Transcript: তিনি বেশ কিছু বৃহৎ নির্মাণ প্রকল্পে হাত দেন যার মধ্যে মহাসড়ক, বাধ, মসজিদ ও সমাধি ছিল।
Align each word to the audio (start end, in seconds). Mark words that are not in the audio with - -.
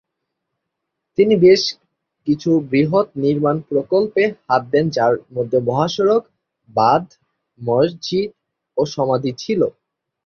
তিনি 1.17 1.33
বেশ 1.45 1.61
কিছু 2.27 2.51
বৃহৎ 2.71 3.07
নির্মাণ 3.23 3.57
প্রকল্পে 3.69 4.23
হাত 4.47 4.63
দেন 4.73 4.85
যার 4.89 5.13
মধ্যে 5.35 5.57
মহাসড়ক, 5.67 6.23
বাধ, 6.69 7.03
মসজিদ 7.59 8.29
ও 8.77 8.81
সমাধি 8.95 9.31
ছিল। 9.41 9.61